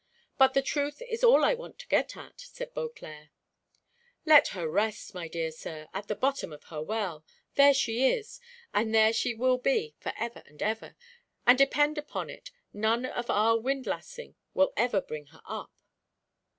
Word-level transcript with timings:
"But 0.39 0.55
the 0.55 0.63
truth 0.63 0.99
is 1.03 1.23
all 1.23 1.45
I 1.45 1.53
want 1.53 1.77
to 1.77 1.87
get 1.87 2.17
at," 2.17 2.41
said 2.41 2.73
Beauclerc. 2.73 3.29
"Let 4.25 4.47
her 4.47 4.67
rest, 4.67 5.13
my 5.13 5.27
dear 5.27 5.51
sir, 5.51 5.89
at 5.93 6.07
the 6.07 6.15
bottom 6.15 6.51
of 6.51 6.63
her 6.63 6.81
well; 6.81 7.23
there 7.53 7.71
she 7.75 8.07
is, 8.11 8.39
and 8.73 8.95
there 8.95 9.13
she 9.13 9.35
will 9.35 9.59
be 9.59 9.93
for 9.99 10.11
ever 10.17 10.41
and 10.47 10.59
ever, 10.63 10.95
and 11.45 11.55
depend 11.55 11.99
upon 11.99 12.31
it 12.31 12.49
none 12.73 13.05
of 13.05 13.29
our 13.29 13.59
windlassing 13.59 14.33
will 14.55 14.73
ever 14.75 15.01
bring 15.01 15.27
her 15.27 15.41
up." 15.45 15.71